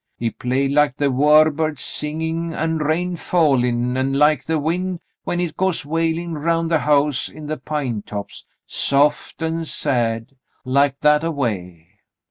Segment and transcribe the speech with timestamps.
[0.17, 5.37] He played like the' war birds singin' an' rain fallin', an' like the wind when
[5.37, 10.31] hit goes wailin' round the house in the pine tops— soft an' sad—
[10.65, 11.87] like that a way.